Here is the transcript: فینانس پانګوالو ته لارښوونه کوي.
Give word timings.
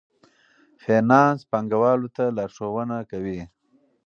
فینانس 0.83 1.39
پانګوالو 1.51 2.07
ته 2.15 2.23
لارښوونه 2.37 2.97
کوي. 3.11 3.41